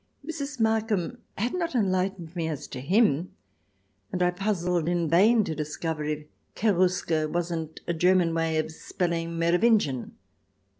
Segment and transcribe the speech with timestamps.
[0.25, 0.59] Mrs.
[0.59, 3.33] Markham had not en lightened me as to him,
[4.11, 9.37] and I puzzled in vain to discover if Cherusker wasn't a German way of spelling
[9.37, 10.17] Merovingian.